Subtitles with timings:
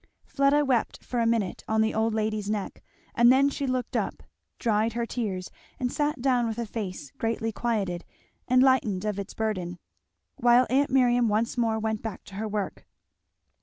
[0.25, 4.23] '"Fleda wept for a minute on the old lady's neck, and then she looked up,
[4.57, 8.03] dried her tears, and sat down with a face greatly quieted
[8.47, 9.77] and lightened of its burden;
[10.37, 12.87] while aunt Miriam once more went back to her work.